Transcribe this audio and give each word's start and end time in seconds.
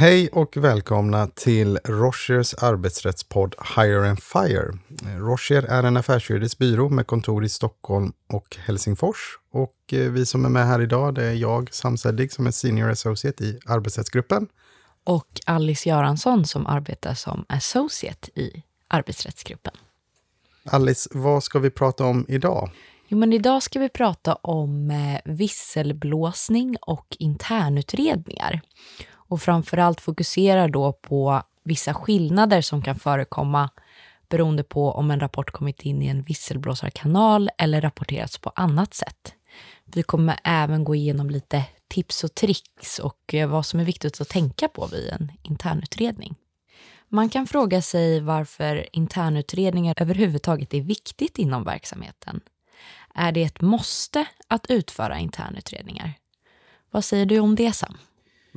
Hej 0.00 0.28
och 0.28 0.56
välkomna 0.56 1.26
till 1.26 1.78
Rochers 1.84 2.54
arbetsrättspodd 2.54 3.54
Hire 3.76 4.10
and 4.10 4.22
Fire. 4.22 4.78
Rocher 5.18 5.62
är 5.62 5.82
en 5.82 5.96
affärsjuridisk 5.96 6.58
byrå 6.58 6.88
med 6.88 7.06
kontor 7.06 7.44
i 7.44 7.48
Stockholm 7.48 8.12
och 8.32 8.56
Helsingfors. 8.56 9.38
Och 9.52 9.92
eh, 9.92 10.10
vi 10.10 10.26
som 10.26 10.44
är 10.44 10.48
med 10.48 10.66
här 10.66 10.82
idag, 10.82 11.14
det 11.14 11.24
är 11.24 11.32
jag, 11.32 11.74
Sam 11.74 11.96
Seddig, 11.96 12.32
som 12.32 12.46
är 12.46 12.50
Senior 12.50 12.90
Associate 12.90 13.44
i 13.44 13.58
arbetsrättsgruppen. 13.66 14.46
Och 15.04 15.40
Alice 15.46 15.88
Göransson 15.88 16.44
som 16.44 16.66
arbetar 16.66 17.14
som 17.14 17.44
Associate 17.48 18.40
i 18.40 18.62
arbetsrättsgruppen. 18.88 19.74
Alice, 20.64 21.08
vad 21.12 21.44
ska 21.44 21.58
vi 21.58 21.70
prata 21.70 22.04
om 22.04 22.26
idag? 22.28 22.70
Jo, 23.08 23.18
men 23.18 23.32
idag 23.32 23.62
ska 23.62 23.78
vi 23.78 23.88
prata 23.88 24.34
om 24.34 24.90
eh, 24.90 25.20
visselblåsning 25.24 26.76
och 26.80 27.06
internutredningar 27.18 28.60
och 29.28 29.42
framförallt 29.42 30.00
fokuserar 30.00 30.68
då 30.68 30.92
på 30.92 31.42
vissa 31.64 31.94
skillnader 31.94 32.60
som 32.60 32.82
kan 32.82 32.98
förekomma 32.98 33.70
beroende 34.28 34.62
på 34.62 34.92
om 34.92 35.10
en 35.10 35.20
rapport 35.20 35.50
kommit 35.50 35.82
in 35.82 36.02
i 36.02 36.06
en 36.06 36.22
visselblåsarkanal 36.22 37.50
eller 37.58 37.80
rapporterats 37.80 38.38
på 38.38 38.52
annat 38.54 38.94
sätt. 38.94 39.34
Vi 39.84 40.02
kommer 40.02 40.38
även 40.44 40.84
gå 40.84 40.94
igenom 40.94 41.30
lite 41.30 41.64
tips 41.88 42.24
och 42.24 42.34
tricks 42.34 42.98
och 42.98 43.34
eh, 43.34 43.48
vad 43.48 43.66
som 43.66 43.80
är 43.80 43.84
viktigt 43.84 44.20
att 44.20 44.28
tänka 44.28 44.68
på 44.68 44.86
vid 44.86 45.08
en 45.08 45.32
internutredning. 45.42 46.34
Man 47.08 47.28
kan 47.28 47.46
fråga 47.46 47.82
sig 47.82 48.20
varför 48.20 48.88
internutredningar 48.92 49.94
överhuvudtaget 49.96 50.74
är 50.74 50.80
viktigt 50.80 51.38
inom 51.38 51.64
verksamheten. 51.64 52.40
Är 53.14 53.32
det 53.32 53.42
ett 53.42 53.60
måste 53.60 54.26
att 54.48 54.70
utföra 54.70 55.18
internutredningar? 55.18 56.12
Vad 56.90 57.04
säger 57.04 57.26
du 57.26 57.38
om 57.38 57.54
det, 57.54 57.72
Sam? 57.72 57.98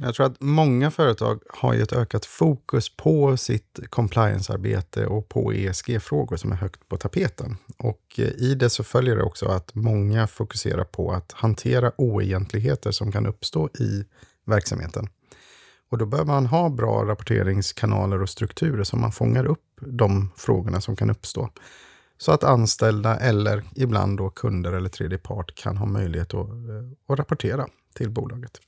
Jag 0.03 0.15
tror 0.15 0.25
att 0.25 0.41
många 0.41 0.91
företag 0.91 1.39
har 1.49 1.75
ett 1.75 1.93
ökat 1.93 2.25
fokus 2.25 2.97
på 2.97 3.37
sitt 3.37 3.79
compliance-arbete 3.89 5.05
och 5.05 5.29
på 5.29 5.53
ESG-frågor 5.53 6.37
som 6.37 6.51
är 6.51 6.55
högt 6.55 6.89
på 6.89 6.97
tapeten. 6.97 7.57
Och 7.77 8.01
eh, 8.17 8.27
i 8.27 8.55
det 8.55 8.69
så 8.69 8.83
följer 8.83 9.15
det 9.15 9.23
också 9.23 9.45
att 9.45 9.75
många 9.75 10.27
fokuserar 10.27 10.83
på 10.83 11.11
att 11.11 11.31
hantera 11.31 11.91
oegentligheter 11.97 12.91
som 12.91 13.11
kan 13.11 13.25
uppstå 13.25 13.69
i 13.79 14.05
verksamheten. 14.45 15.09
Och 15.89 15.97
då 15.97 16.05
behöver 16.05 16.31
man 16.31 16.45
ha 16.45 16.69
bra 16.69 17.05
rapporteringskanaler 17.05 18.21
och 18.21 18.29
strukturer 18.29 18.83
som 18.83 19.01
man 19.01 19.11
fångar 19.11 19.45
upp 19.45 19.65
de 19.81 20.31
frågorna 20.37 20.81
som 20.81 20.95
kan 20.95 21.09
uppstå. 21.09 21.49
Så 22.17 22.31
att 22.31 22.43
anställda 22.43 23.17
eller 23.17 23.63
ibland 23.75 24.17
då 24.17 24.29
kunder 24.29 24.71
eller 24.71 24.89
tredje 24.89 25.17
part 25.17 25.55
kan 25.55 25.77
ha 25.77 25.85
möjlighet 25.85 26.33
att, 26.33 26.49
eh, 26.49 26.91
att 27.07 27.19
rapportera 27.19 27.67
till 27.95 28.09
bolaget. 28.09 28.59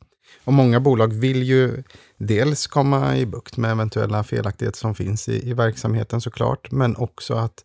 Och 0.44 0.54
många 0.54 0.80
bolag 0.80 1.14
vill 1.14 1.44
ju 1.44 1.84
dels 2.18 2.68
komma 2.68 3.18
i 3.18 3.26
bukt 3.26 3.58
med 3.58 3.72
eventuella 3.72 4.24
felaktigheter 4.24 4.80
som 4.80 4.96
finns 4.96 5.30
i, 5.30 5.50
i 5.50 5.54
verksamheten 5.54 6.22
såklart, 6.22 6.72
men 6.72 6.96
också 6.96 7.34
att 7.34 7.64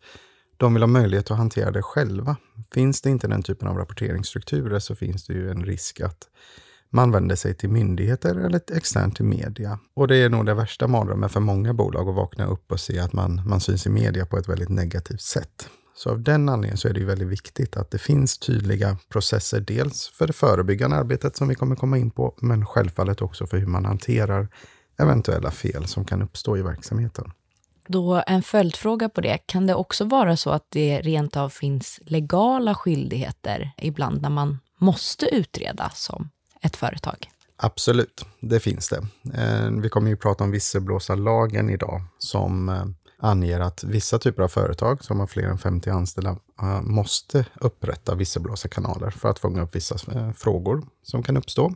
de 0.57 0.75
vill 0.75 0.83
ha 0.83 0.87
möjlighet 0.87 1.31
att 1.31 1.39
hantera 1.39 1.71
det 1.71 1.83
själva. 1.83 2.37
Finns 2.73 3.01
det 3.01 3.11
inte 3.11 3.29
den 3.29 3.43
typen 3.43 3.69
av 3.69 3.77
rapporteringsstrukturer 3.77 4.79
så 4.79 4.95
finns 4.95 5.27
det 5.27 5.33
ju 5.33 5.51
en 5.51 5.65
risk 5.65 6.01
att 6.01 6.29
man 6.91 7.13
vänder 7.13 7.37
sig 7.37 7.55
till 7.55 7.69
myndigheter 7.69 8.35
eller 8.35 8.61
externt 8.77 9.17
till 9.17 9.25
media. 9.25 9.79
Och 9.95 10.09
det 10.09 10.17
är 10.17 10.29
nog 10.29 10.47
det 10.47 10.55
värsta 10.55 10.87
mardrömmen 10.87 11.29
för 11.29 11.41
många 11.41 11.75
bolag 11.75 12.09
att 12.09 12.15
vakna 12.15 12.47
upp 12.47 12.73
och 12.73 12.81
se 12.81 12.99
att 12.99 13.13
man, 13.13 13.43
man 13.47 13.61
syns 13.61 13.87
i 13.87 13.91
media 13.91 14.27
på 14.27 14.39
ett 14.39 14.49
väldigt 14.49 14.69
negativt 14.69 15.21
sätt. 15.21 15.69
Så 15.99 16.11
av 16.11 16.23
den 16.23 16.49
anledningen 16.49 16.77
så 16.77 16.89
är 16.89 16.93
det 16.93 17.05
väldigt 17.05 17.29
viktigt 17.29 17.77
att 17.77 17.91
det 17.91 17.99
finns 17.99 18.39
tydliga 18.39 18.97
processer, 19.09 19.61
dels 19.61 20.09
för 20.09 20.27
det 20.27 20.33
förebyggande 20.33 20.97
arbetet 20.97 21.37
som 21.37 21.49
vi 21.49 21.55
kommer 21.55 21.77
komma 21.77 21.99
in 21.99 22.11
på, 22.11 22.35
men 22.41 22.67
självfallet 22.67 23.23
också 23.23 23.47
för 23.47 23.57
hur 23.57 23.67
man 23.67 23.85
hanterar 23.85 24.49
eventuella 24.99 25.51
fel 25.51 25.87
som 25.87 26.05
kan 26.05 26.23
uppstå 26.23 26.57
i 26.57 26.63
verksamheten. 26.63 27.33
Då 27.87 28.23
en 28.27 28.43
följdfråga 28.43 29.09
på 29.09 29.21
det, 29.21 29.39
kan 29.47 29.67
det 29.67 29.75
också 29.75 30.05
vara 30.05 30.37
så 30.37 30.51
att 30.51 30.67
det 30.69 31.01
rent 31.01 31.37
av 31.37 31.49
finns 31.49 32.01
legala 32.05 32.75
skyldigheter 32.75 33.71
ibland 33.77 34.23
när 34.23 34.31
man 34.31 34.59
måste 34.79 35.35
utreda 35.35 35.91
som 35.95 36.31
ett 36.63 36.77
företag? 36.77 37.31
Absolut, 37.57 38.25
det 38.41 38.61
finns 38.61 38.89
det. 38.89 39.07
Eh, 39.43 39.71
vi 39.71 39.89
kommer 39.89 40.11
ju 40.11 40.17
prata 40.17 40.45
om 40.45 40.51
visselblåsarlagen 40.51 41.71
idag 41.71 42.03
som 42.19 42.69
eh, 42.69 42.85
anger 43.19 43.61
att 43.61 43.85
vissa 43.85 44.19
typer 44.19 44.43
av 44.43 44.49
företag 44.49 45.05
som 45.05 45.21
har 45.21 45.27
fler 45.27 45.43
än 45.43 45.59
50 45.59 45.91
anställda 45.91 46.37
eh, 46.63 46.83
måste 46.83 47.47
upprätta 47.61 48.15
visselblåsarkanaler 48.15 49.11
för 49.11 49.31
att 49.31 49.39
fånga 49.39 49.63
upp 49.63 49.75
vissa 49.75 50.13
eh, 50.13 50.33
frågor 50.33 50.87
som 51.03 51.23
kan 51.23 51.37
uppstå. 51.37 51.75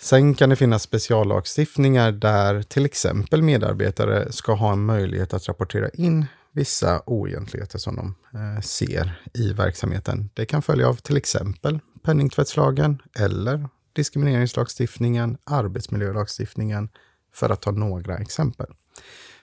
Sen 0.00 0.34
kan 0.34 0.50
det 0.50 0.56
finnas 0.56 0.82
speciallagstiftningar 0.82 2.12
där 2.12 2.62
till 2.62 2.84
exempel 2.84 3.42
medarbetare 3.42 4.32
ska 4.32 4.54
ha 4.54 4.72
en 4.72 4.84
möjlighet 4.84 5.34
att 5.34 5.48
rapportera 5.48 5.88
in 5.88 6.26
vissa 6.52 7.02
oegentligheter 7.06 7.78
som 7.78 7.96
de 7.96 8.14
eh, 8.34 8.60
ser 8.60 9.22
i 9.34 9.52
verksamheten. 9.52 10.30
Det 10.34 10.46
kan 10.46 10.62
följa 10.62 10.88
av 10.88 10.94
till 10.94 11.16
exempel 11.16 11.80
penningtvättslagen 12.02 13.02
eller 13.18 13.68
diskrimineringslagstiftningen, 13.92 15.38
arbetsmiljölagstiftningen, 15.44 16.88
för 17.32 17.50
att 17.50 17.62
ta 17.62 17.70
några 17.70 18.18
exempel. 18.18 18.66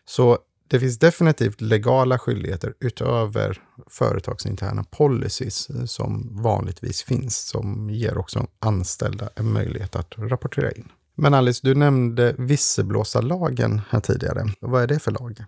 Så 0.06 0.38
det 0.67 0.79
finns 0.79 1.00
definitivt 1.00 1.61
legala 1.61 2.19
skyldigheter 2.19 2.73
utöver 2.79 3.61
företagsinterna 3.88 4.83
policies 4.83 5.67
som 5.91 6.41
vanligtvis 6.44 7.03
finns, 7.03 7.47
som 7.47 7.89
ger 7.89 8.17
också 8.17 8.47
anställda 8.59 9.29
en 9.35 9.53
möjlighet 9.53 9.95
att 9.95 10.13
rapportera 10.17 10.72
in. 10.72 10.91
Men 11.16 11.33
Alice, 11.33 11.59
du 11.63 11.75
nämnde 11.75 12.35
visselblåsarlagen 12.38 13.81
här 13.89 14.00
tidigare. 14.00 14.45
Vad 14.59 14.83
är 14.83 14.88
det 14.88 15.00
för 15.00 15.11
lag? 15.11 15.44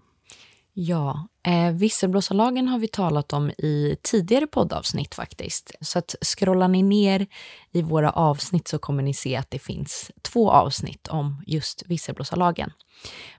Ja, 0.81 1.28
eh, 1.44 1.72
visselblåsarlagen 1.72 2.67
har 2.67 2.79
vi 2.79 2.88
talat 2.88 3.34
om 3.34 3.50
i 3.50 3.97
tidigare 4.01 4.47
poddavsnitt 4.47 5.16
faktiskt. 5.16 5.72
Så 5.81 6.00
att 6.00 6.16
scrollar 6.22 6.67
ni 6.67 6.84
ner 6.84 7.28
i 7.72 7.81
våra 7.81 8.12
avsnitt 8.12 8.67
så 8.67 8.79
kommer 8.79 9.03
ni 9.03 9.13
se 9.13 9.35
att 9.35 9.51
det 9.51 9.59
finns 9.59 10.12
två 10.22 10.51
avsnitt 10.51 11.07
om 11.07 11.44
just 11.47 11.84
visselblåsarlagen. 11.85 12.72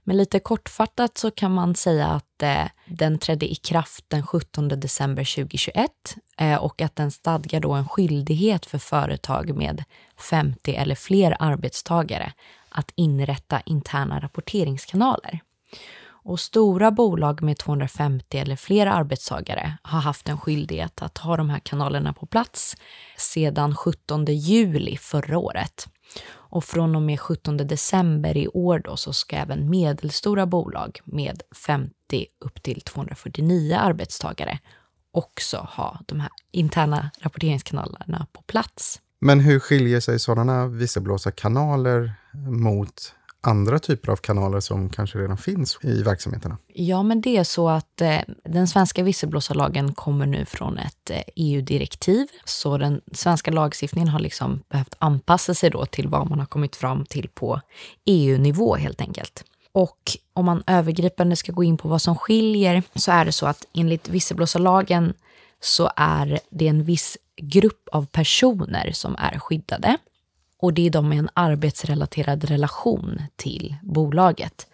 Men 0.04 0.16
lite 0.16 0.40
kortfattat 0.40 1.18
så 1.18 1.30
kan 1.30 1.54
man 1.54 1.74
säga 1.74 2.06
att 2.06 2.42
eh, 2.42 2.66
den 2.86 3.18
trädde 3.18 3.52
i 3.52 3.54
kraft 3.54 4.04
den 4.08 4.26
17 4.26 4.68
december 4.68 5.34
2021 5.34 5.90
eh, 6.38 6.56
och 6.56 6.80
att 6.80 6.96
den 6.96 7.10
stadgar 7.10 7.60
då 7.60 7.72
en 7.72 7.88
skyldighet 7.88 8.66
för 8.66 8.78
företag 8.78 9.56
med 9.56 9.84
50 10.30 10.74
eller 10.74 10.94
fler 10.94 11.36
arbetstagare 11.38 12.32
att 12.68 12.92
inrätta 12.94 13.60
interna 13.60 14.20
rapporteringskanaler. 14.20 15.40
Och 16.22 16.40
stora 16.40 16.90
bolag 16.90 17.42
med 17.42 17.58
250 17.58 18.38
eller 18.38 18.56
fler 18.56 18.86
arbetstagare 18.86 19.76
har 19.82 20.00
haft 20.00 20.28
en 20.28 20.38
skyldighet 20.38 21.02
att 21.02 21.18
ha 21.18 21.36
de 21.36 21.50
här 21.50 21.58
kanalerna 21.58 22.12
på 22.12 22.26
plats 22.26 22.76
sedan 23.16 23.76
17 23.76 24.24
juli 24.24 24.96
förra 24.96 25.38
året. 25.38 25.86
Och 26.32 26.64
från 26.64 26.96
och 26.96 27.02
med 27.02 27.20
17 27.20 27.56
december 27.56 28.36
i 28.36 28.48
år 28.48 28.78
då 28.84 28.96
så 28.96 29.12
ska 29.12 29.36
även 29.36 29.70
medelstora 29.70 30.46
bolag 30.46 31.00
med 31.04 31.42
50 31.66 31.92
upp 32.44 32.62
till 32.62 32.80
249 32.80 33.76
arbetstagare 33.80 34.58
också 35.12 35.56
ha 35.70 36.00
de 36.06 36.20
här 36.20 36.30
interna 36.50 37.10
rapporteringskanalerna 37.20 38.26
på 38.32 38.42
plats. 38.42 39.00
Men 39.20 39.40
hur 39.40 39.60
skiljer 39.60 40.00
sig 40.00 40.18
sådana 40.18 40.66
visselblåsarkanaler 40.66 42.12
mot 42.48 43.14
andra 43.40 43.78
typer 43.78 44.12
av 44.12 44.16
kanaler 44.16 44.60
som 44.60 44.88
kanske 44.88 45.18
redan 45.18 45.36
finns 45.36 45.78
i 45.82 46.02
verksamheterna? 46.02 46.58
Ja, 46.68 47.02
men 47.02 47.20
det 47.20 47.36
är 47.36 47.44
så 47.44 47.68
att 47.68 48.00
eh, 48.00 48.18
den 48.44 48.68
svenska 48.68 49.02
visselblåsarlagen 49.02 49.94
kommer 49.94 50.26
nu 50.26 50.44
från 50.44 50.78
ett 50.78 51.10
eh, 51.10 51.22
EU-direktiv. 51.36 52.26
Så 52.44 52.78
den 52.78 53.00
svenska 53.12 53.50
lagstiftningen 53.50 54.08
har 54.08 54.20
liksom 54.20 54.62
behövt 54.68 54.94
anpassa 54.98 55.54
sig 55.54 55.70
då 55.70 55.86
till 55.86 56.08
vad 56.08 56.30
man 56.30 56.38
har 56.38 56.46
kommit 56.46 56.76
fram 56.76 57.06
till 57.06 57.28
på 57.28 57.60
EU-nivå 58.04 58.76
helt 58.76 59.00
enkelt. 59.00 59.44
Och 59.72 59.98
om 60.32 60.44
man 60.44 60.62
övergripande 60.66 61.36
ska 61.36 61.52
gå 61.52 61.64
in 61.64 61.76
på 61.76 61.88
vad 61.88 62.02
som 62.02 62.16
skiljer 62.16 62.82
så 62.94 63.12
är 63.12 63.24
det 63.24 63.32
så 63.32 63.46
att 63.46 63.66
enligt 63.74 64.08
visselblåsarlagen 64.08 65.14
så 65.60 65.90
är 65.96 66.40
det 66.50 66.68
en 66.68 66.84
viss 66.84 67.16
grupp 67.36 67.88
av 67.92 68.06
personer 68.06 68.90
som 68.92 69.16
är 69.18 69.38
skyddade 69.38 69.96
och 70.60 70.74
det 70.74 70.86
är 70.86 70.90
de 70.90 71.08
med 71.08 71.18
en 71.18 71.28
arbetsrelaterad 71.34 72.44
relation 72.44 73.22
till 73.36 73.76
bolaget. 73.82 74.66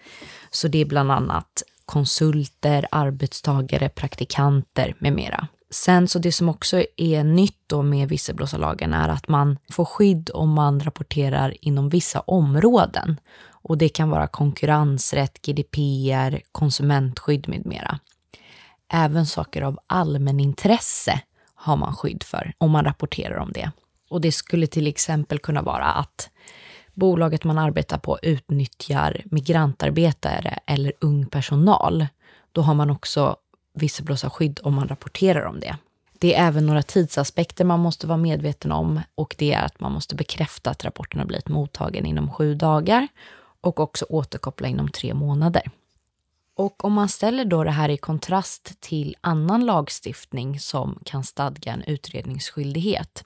Så 0.50 0.68
det 0.68 0.78
är 0.78 0.84
bland 0.84 1.12
annat 1.12 1.62
konsulter, 1.84 2.86
arbetstagare, 2.90 3.88
praktikanter 3.88 4.94
med 4.98 5.12
mera. 5.12 5.48
Sen 5.70 6.08
så 6.08 6.18
det 6.18 6.32
som 6.32 6.48
också 6.48 6.84
är 6.96 7.24
nytt 7.24 7.60
då 7.66 7.82
med 7.82 8.08
visselblåsarlagen 8.08 8.94
är 8.94 9.08
att 9.08 9.28
man 9.28 9.58
får 9.72 9.84
skydd 9.84 10.30
om 10.34 10.52
man 10.52 10.80
rapporterar 10.80 11.54
inom 11.60 11.88
vissa 11.88 12.20
områden. 12.20 13.20
Och 13.50 13.78
det 13.78 13.88
kan 13.88 14.10
vara 14.10 14.26
konkurrensrätt, 14.26 15.42
GDPR, 15.42 16.40
konsumentskydd 16.52 17.48
med 17.48 17.66
mera. 17.66 17.98
Även 18.92 19.26
saker 19.26 19.62
av 19.62 19.78
allmänintresse 19.86 21.20
har 21.54 21.76
man 21.76 21.94
skydd 21.94 22.22
för 22.22 22.52
om 22.58 22.70
man 22.70 22.84
rapporterar 22.84 23.36
om 23.36 23.52
det. 23.52 23.70
Och 24.08 24.20
det 24.20 24.32
skulle 24.32 24.66
till 24.66 24.86
exempel 24.86 25.38
kunna 25.38 25.62
vara 25.62 25.86
att 25.86 26.30
bolaget 26.94 27.44
man 27.44 27.58
arbetar 27.58 27.98
på 27.98 28.18
utnyttjar 28.22 29.22
migrantarbetare 29.24 30.58
eller 30.66 30.92
ung 31.00 31.26
personal, 31.26 32.06
då 32.52 32.62
har 32.62 32.74
man 32.74 32.90
också 32.90 33.36
visselblåsarskydd 33.74 34.60
om 34.62 34.74
man 34.74 34.88
rapporterar 34.88 35.44
om 35.44 35.60
det. 35.60 35.76
Det 36.18 36.34
är 36.34 36.46
även 36.46 36.66
några 36.66 36.82
tidsaspekter 36.82 37.64
man 37.64 37.80
måste 37.80 38.06
vara 38.06 38.18
medveten 38.18 38.72
om 38.72 39.00
och 39.14 39.34
det 39.38 39.52
är 39.52 39.64
att 39.64 39.80
man 39.80 39.92
måste 39.92 40.14
bekräfta 40.14 40.70
att 40.70 40.84
rapporten 40.84 41.20
har 41.20 41.26
blivit 41.26 41.48
mottagen 41.48 42.06
inom 42.06 42.32
sju 42.32 42.54
dagar 42.54 43.08
och 43.60 43.80
också 43.80 44.06
återkoppla 44.08 44.68
inom 44.68 44.88
tre 44.88 45.14
månader. 45.14 45.62
Och 46.54 46.84
om 46.84 46.92
man 46.92 47.08
ställer 47.08 47.44
då 47.44 47.64
det 47.64 47.70
här 47.70 47.88
i 47.88 47.96
kontrast 47.96 48.80
till 48.80 49.16
annan 49.20 49.66
lagstiftning 49.66 50.60
som 50.60 50.98
kan 51.04 51.24
stadga 51.24 51.72
en 51.72 51.82
utredningsskyldighet 51.82 53.24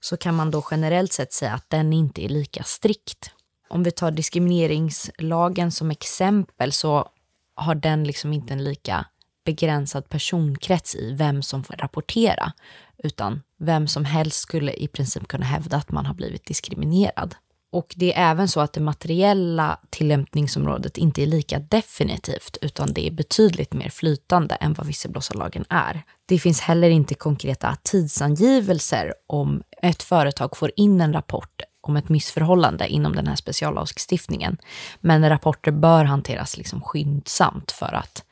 så 0.00 0.16
kan 0.16 0.34
man 0.34 0.50
då 0.50 0.64
generellt 0.70 1.12
sett 1.12 1.32
säga 1.32 1.52
att 1.52 1.70
den 1.70 1.92
inte 1.92 2.24
är 2.24 2.28
lika 2.28 2.62
strikt. 2.62 3.30
Om 3.68 3.82
vi 3.82 3.90
tar 3.90 4.10
diskrimineringslagen 4.10 5.72
som 5.72 5.90
exempel 5.90 6.72
så 6.72 7.08
har 7.54 7.74
den 7.74 8.04
liksom 8.04 8.32
inte 8.32 8.52
en 8.52 8.64
lika 8.64 9.06
begränsad 9.44 10.08
personkrets 10.08 10.94
i 10.94 11.12
vem 11.12 11.42
som 11.42 11.64
får 11.64 11.74
rapportera, 11.74 12.52
utan 12.98 13.42
vem 13.58 13.88
som 13.88 14.04
helst 14.04 14.38
skulle 14.38 14.72
i 14.72 14.88
princip 14.88 15.28
kunna 15.28 15.46
hävda 15.46 15.76
att 15.76 15.90
man 15.90 16.06
har 16.06 16.14
blivit 16.14 16.46
diskriminerad. 16.46 17.34
Och 17.72 17.94
det 17.96 18.14
är 18.14 18.30
även 18.30 18.48
så 18.48 18.60
att 18.60 18.72
det 18.72 18.80
materiella 18.80 19.78
tillämpningsområdet 19.90 20.96
inte 20.96 21.22
är 21.22 21.26
lika 21.26 21.58
definitivt, 21.58 22.58
utan 22.62 22.92
det 22.92 23.06
är 23.06 23.10
betydligt 23.10 23.72
mer 23.72 23.88
flytande 23.88 24.54
än 24.54 24.74
vad 24.74 24.86
visselblåsarlagen 24.86 25.64
är. 25.68 26.02
Det 26.26 26.38
finns 26.38 26.60
heller 26.60 26.90
inte 26.90 27.14
konkreta 27.14 27.76
tidsangivelser 27.82 29.14
om 29.26 29.62
ett 29.82 30.02
företag 30.02 30.56
får 30.56 30.72
in 30.76 31.00
en 31.00 31.12
rapport 31.12 31.62
om 31.80 31.96
ett 31.96 32.08
missförhållande 32.08 32.88
inom 32.88 33.16
den 33.16 33.26
här 33.26 33.36
speciallagstiftningen. 33.36 34.56
Men 35.00 35.28
rapporter 35.28 35.70
bör 35.70 36.04
hanteras 36.04 36.56
liksom 36.56 36.80
skyndsamt 36.80 37.72
för 37.72 37.94
att 37.94 38.24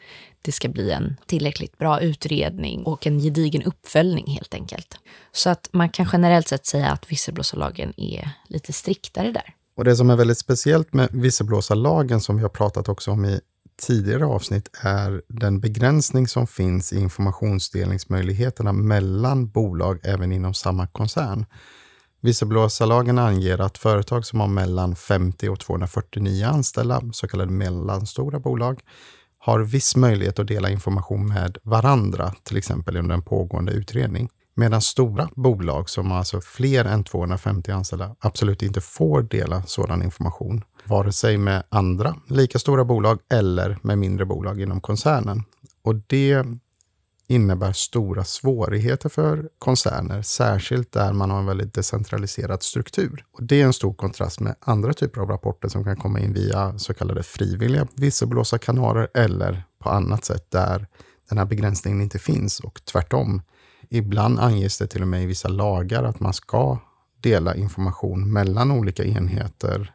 det 0.47 0.53
ska 0.53 0.69
bli 0.69 0.91
en 0.91 1.17
tillräckligt 1.27 1.79
bra 1.79 2.01
utredning 2.01 2.83
och 2.83 3.07
en 3.07 3.19
gedigen 3.19 3.63
uppföljning 3.63 4.27
helt 4.27 4.55
enkelt. 4.55 4.99
Så 5.33 5.51
att 5.51 5.69
man 5.73 5.89
kan 5.89 6.09
generellt 6.13 6.49
sett 6.49 6.67
säga 6.67 6.91
att 6.91 7.13
visselblåsarlagen 7.13 7.93
är 7.97 8.31
lite 8.49 8.73
striktare 8.73 9.33
där. 9.33 9.55
Och 9.77 9.85
det 9.85 9.97
som 9.97 10.11
är 10.11 10.17
väldigt 10.17 10.39
speciellt 10.39 10.95
med 10.95 11.09
visselblåsarlagen 11.13 12.21
som 12.21 12.37
vi 12.37 12.43
har 12.43 12.49
pratat 12.49 12.89
också 12.89 13.11
om 13.11 13.25
i 13.25 13.41
tidigare 13.83 14.27
avsnitt 14.27 14.69
är 14.83 15.23
den 15.29 15.61
begränsning 15.61 16.29
som 16.29 16.47
finns 16.47 16.93
i 16.93 17.01
informationsdelningsmöjligheterna 17.01 18.73
mellan 18.73 19.49
bolag 19.49 20.01
även 20.03 20.33
inom 20.33 20.55
samma 20.55 20.87
koncern. 20.87 21.47
Visselblåsarlagen 22.21 23.19
anger 23.19 23.61
att 23.61 23.79
företag 23.79 24.27
som 24.27 24.41
har 24.41 24.49
mellan 24.49 24.97
50 24.97 25.49
och 25.49 25.61
249 25.61 26.47
anställda, 26.47 27.03
så 27.13 27.29
kallade 27.29 27.53
mellanstora 27.53 28.39
bolag, 28.39 28.81
har 29.47 29.61
viss 29.61 29.97
möjlighet 29.97 30.39
att 30.39 30.47
dela 30.47 30.71
information 30.71 31.27
med 31.29 31.59
varandra, 31.63 32.35
till 32.43 32.57
exempel 32.57 32.97
under 32.97 33.15
en 33.15 33.23
pågående 33.23 33.73
utredning. 33.73 34.29
Medan 34.55 34.81
stora 34.81 35.29
bolag 35.35 35.91
som 35.91 36.11
har 36.11 36.19
alltså 36.19 36.41
fler 36.41 36.85
än 36.85 37.05
250 37.05 37.71
anställda 37.71 38.17
absolut 38.21 38.63
inte 38.63 38.81
får 38.81 39.23
dela 39.23 39.63
sådan 39.63 40.03
information, 40.03 40.65
vare 40.85 41.13
sig 41.13 41.39
med 41.39 41.63
andra 41.69 42.15
lika 42.29 42.59
stora 42.59 42.85
bolag 42.85 43.19
eller 43.33 43.79
med 43.83 43.99
mindre 43.99 44.25
bolag 44.25 44.61
inom 44.61 44.81
koncernen. 44.81 45.45
Och 45.83 45.95
det 45.95 46.45
innebär 47.29 47.73
stora 47.73 48.25
svårigheter 48.25 49.09
för 49.09 49.49
koncerner, 49.59 50.23
särskilt 50.23 50.93
där 50.93 51.13
man 51.13 51.31
har 51.31 51.39
en 51.39 51.47
väldigt 51.47 51.75
decentraliserad 51.75 52.63
struktur. 52.63 53.25
Och 53.33 53.43
det 53.43 53.61
är 53.61 53.65
en 53.65 53.73
stor 53.73 53.95
kontrast 53.95 54.41
med 54.41 54.55
andra 54.61 54.93
typer 54.93 55.21
av 55.21 55.29
rapporter 55.29 55.69
som 55.69 55.85
kan 55.85 55.97
komma 55.97 56.21
in 56.21 56.33
via 56.33 56.79
så 56.79 56.95
kallade 56.95 57.23
frivilliga 57.23 57.87
visselblåsarkanaler 57.95 59.09
eller 59.15 59.63
på 59.79 59.89
annat 59.89 60.25
sätt 60.25 60.51
där 60.51 60.87
den 61.29 61.39
här 61.39 61.45
begränsningen 61.45 62.01
inte 62.01 62.19
finns 62.19 62.61
och 62.61 62.85
tvärtom. 62.85 63.43
Ibland 63.89 64.39
anges 64.41 64.79
det 64.79 64.87
till 64.87 65.03
och 65.03 65.09
med 65.09 65.23
i 65.23 65.27
vissa 65.27 65.49
lagar 65.49 66.05
att 66.05 66.21
man 66.21 66.33
ska 66.33 66.79
dela 67.21 67.55
information 67.55 68.33
mellan 68.33 68.71
olika 68.71 69.05
enheter 69.05 69.93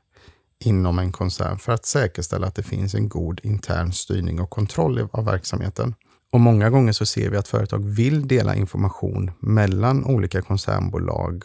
inom 0.60 1.00
en 1.00 1.12
koncern 1.12 1.60
för 1.60 1.72
att 1.72 1.86
säkerställa 1.86 2.48
att 2.48 2.56
det 2.56 2.64
finns 2.64 2.96
en 2.96 3.10
god 3.10 3.40
intern 3.44 3.94
styrning 3.94 4.42
och 4.42 4.50
kontroll 4.50 5.08
av 5.12 5.26
verksamheten. 5.26 5.96
Och 6.32 6.40
många 6.40 6.70
gånger 6.70 6.92
så 6.92 7.06
ser 7.06 7.30
vi 7.30 7.38
att 7.38 7.48
företag 7.48 7.86
vill 7.86 8.28
dela 8.28 8.56
information 8.56 9.32
mellan 9.40 10.06
olika 10.06 10.42
koncernbolag 10.42 11.44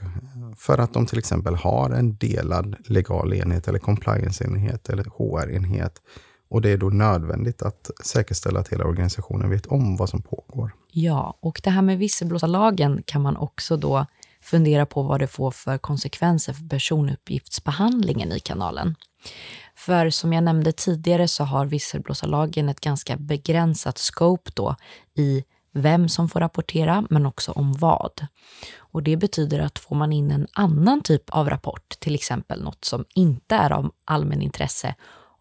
för 0.57 0.79
att 0.79 0.93
de 0.93 1.07
till 1.07 1.19
exempel 1.19 1.55
har 1.55 1.91
en 1.91 2.17
delad 2.17 2.77
legal 2.85 3.35
enhet 3.35 3.69
eller 3.69 3.79
compliance-enhet 3.79 4.89
eller 4.89 5.05
HR-enhet. 5.05 6.03
Och 6.49 6.63
det 6.63 6.71
är 6.71 6.77
då 6.77 6.89
nödvändigt 6.89 7.63
att 7.63 7.91
säkerställa 8.05 8.61
att 8.61 8.69
hela 8.69 8.85
organisationen 8.85 9.51
vet 9.51 9.67
om 9.67 9.97
vad 9.97 10.09
som 10.09 10.23
pågår. 10.23 10.75
Ja, 10.93 11.39
och 11.41 11.61
det 11.65 11.71
här 11.71 11.83
med 11.83 11.99
visselblåsarlagen 11.99 13.03
kan 13.07 13.23
man 13.23 13.37
också 13.37 13.77
då 13.77 14.07
fundera 14.47 14.87
på 14.87 15.03
vad 15.03 15.21
det 15.21 15.27
får 15.27 15.51
för 15.51 15.79
konsekvenser 15.79 16.53
för 16.53 16.69
personuppgiftsbehandlingen 16.69 18.33
i 18.33 18.41
kanalen. 18.41 18.95
För 19.77 20.11
som 20.11 20.33
jag 20.33 20.45
nämnde 20.45 20.73
tidigare 20.73 21.29
så 21.29 21.45
har 21.45 21.67
visselblåsarlagen 21.67 22.69
ett 22.69 22.81
ganska 22.81 23.17
begränsat 23.17 23.99
scope 23.99 24.51
då 24.55 24.77
i 25.15 25.45
vem 25.73 26.09
som 26.09 26.29
får 26.29 26.41
rapportera, 26.41 27.07
men 27.11 27.27
också 27.27 27.53
om 27.53 27.73
vad. 27.73 28.27
Och 28.77 29.03
det 29.03 29.17
betyder 29.17 29.59
att 29.59 29.79
får 29.79 29.97
man 29.97 30.13
in 30.13 30.31
en 30.31 30.47
annan 30.53 31.03
typ 31.03 31.31
av 31.31 31.51
rapport, 31.51 31.89
till 32.01 32.15
exempel 32.15 32.63
något 32.63 32.85
som 32.85 33.05
inte 33.15 33.55
är 33.55 33.73
av 33.73 33.93
allmänintresse 34.05 34.95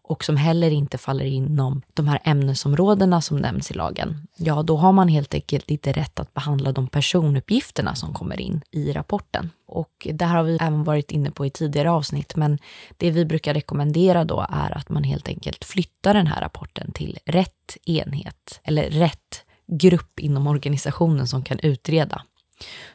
och 0.08 0.24
som 0.24 0.36
heller 0.36 0.70
inte 0.70 0.98
faller 0.98 1.24
inom 1.24 1.82
de 1.94 2.08
här 2.08 2.20
ämnesområdena 2.24 3.20
som 3.20 3.36
nämns 3.36 3.70
i 3.70 3.74
lagen, 3.74 4.26
ja 4.36 4.62
då 4.62 4.76
har 4.76 4.92
man 4.92 5.08
helt 5.08 5.34
enkelt 5.34 5.70
inte 5.70 5.92
rätt 5.92 6.20
att 6.20 6.34
behandla 6.34 6.72
de 6.72 6.88
personuppgifterna 6.88 7.94
som 7.94 8.14
kommer 8.14 8.40
in 8.40 8.62
i 8.70 8.92
rapporten. 8.92 9.50
Och 9.66 10.06
det 10.12 10.24
här 10.24 10.36
har 10.36 10.42
vi 10.44 10.58
även 10.60 10.84
varit 10.84 11.10
inne 11.10 11.30
på 11.30 11.46
i 11.46 11.50
tidigare 11.50 11.90
avsnitt, 11.90 12.36
men 12.36 12.58
det 12.96 13.10
vi 13.10 13.24
brukar 13.24 13.54
rekommendera 13.54 14.24
då 14.24 14.46
är 14.50 14.78
att 14.78 14.88
man 14.88 15.04
helt 15.04 15.28
enkelt 15.28 15.64
flyttar 15.64 16.14
den 16.14 16.26
här 16.26 16.40
rapporten 16.40 16.92
till 16.92 17.18
rätt 17.24 17.76
enhet 17.84 18.60
eller 18.64 18.90
rätt 18.90 19.44
grupp 19.66 20.20
inom 20.20 20.46
organisationen 20.46 21.28
som 21.28 21.44
kan 21.44 21.58
utreda. 21.58 22.22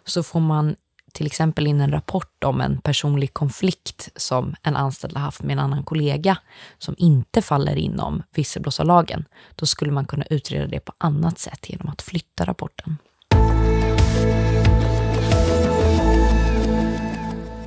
Så 0.06 0.24
får 0.24 0.40
man 0.40 0.76
till 1.14 1.26
exempel 1.26 1.68
in 1.68 1.82
en 1.82 1.92
rapport 1.92 2.44
om 2.44 2.62
en 2.62 2.82
personlig 2.82 3.34
konflikt 3.34 4.10
som 4.16 4.56
en 4.64 4.76
anställd 4.76 5.18
har 5.18 5.24
haft 5.24 5.44
med 5.44 5.54
en 5.54 5.60
annan 5.60 5.84
kollega 5.84 6.38
som 6.78 6.96
inte 6.98 7.42
faller 7.42 7.76
inom 7.76 8.24
visselblåsarlagen, 8.36 9.26
då 9.56 9.66
skulle 9.66 9.92
man 9.92 10.06
kunna 10.06 10.26
utreda 10.30 10.68
det 10.68 10.80
på 10.80 10.94
annat 10.98 11.40
sätt 11.40 11.70
genom 11.70 11.90
att 11.90 12.02
flytta 12.02 12.46
rapporten. 12.46 12.98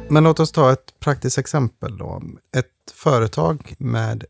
Men 0.08 0.24
låt 0.24 0.40
oss 0.40 0.52
ta 0.52 0.72
ett 0.72 1.00
praktiskt 1.00 1.38
exempel 1.38 1.98
då. 1.98 2.22
Ett 2.56 2.92
företag 2.94 3.74
med 3.78 4.24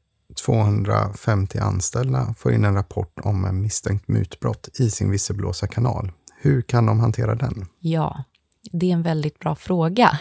250 0.45 1.59
anställda 1.59 2.35
får 2.39 2.53
in 2.53 2.65
en 2.65 2.75
rapport 2.75 3.21
om 3.23 3.45
en 3.45 3.61
misstänkt 3.61 4.09
mutbrott 4.09 4.69
i 4.79 4.91
sin 4.91 5.11
visselblåsarkanal. 5.11 6.13
Hur 6.41 6.63
kan 6.63 6.87
de 6.87 7.01
hantera 7.01 7.35
den? 7.35 7.67
Ja, 7.81 8.25
det 8.75 8.91
är 8.91 8.93
en 8.93 9.03
väldigt 9.03 9.39
bra 9.39 9.55
fråga. 9.55 10.19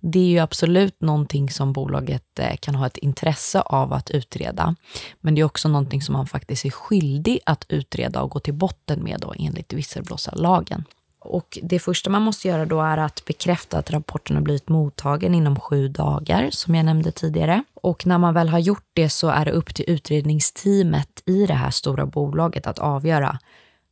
Det 0.00 0.18
är 0.18 0.28
ju 0.28 0.38
absolut 0.38 1.00
någonting 1.00 1.50
som 1.50 1.72
bolaget 1.72 2.38
eh, 2.38 2.56
kan 2.56 2.74
ha 2.74 2.86
ett 2.86 2.96
intresse 2.96 3.60
av 3.60 3.92
att 3.92 4.10
utreda. 4.10 4.74
Men 5.20 5.34
det 5.34 5.40
är 5.40 5.44
också 5.44 5.68
någonting 5.68 6.02
som 6.02 6.12
man 6.12 6.26
faktiskt 6.26 6.64
är 6.64 6.70
skyldig 6.70 7.40
att 7.46 7.64
utreda 7.68 8.22
och 8.22 8.30
gå 8.30 8.40
till 8.40 8.54
botten 8.54 9.04
med 9.04 9.20
då 9.20 9.34
enligt 9.38 9.72
visselblåsarlagen. 9.72 10.84
Och 11.18 11.58
det 11.62 11.78
första 11.78 12.10
man 12.10 12.22
måste 12.22 12.48
göra 12.48 12.64
då 12.64 12.80
är 12.80 12.98
att 12.98 13.24
bekräfta 13.24 13.78
att 13.78 13.90
rapporten 13.90 14.36
har 14.36 14.42
blivit 14.42 14.68
mottagen 14.68 15.34
inom 15.34 15.60
sju 15.60 15.88
dagar, 15.88 16.48
som 16.50 16.74
jag 16.74 16.84
nämnde 16.84 17.12
tidigare. 17.12 17.64
Och 17.74 18.06
när 18.06 18.18
man 18.18 18.34
väl 18.34 18.48
har 18.48 18.58
gjort 18.58 18.90
det 18.92 19.08
så 19.08 19.28
är 19.28 19.44
det 19.44 19.50
upp 19.50 19.74
till 19.74 19.84
utredningsteamet 19.88 21.22
i 21.26 21.46
det 21.46 21.54
här 21.54 21.70
stora 21.70 22.06
bolaget 22.06 22.66
att 22.66 22.78
avgöra, 22.78 23.38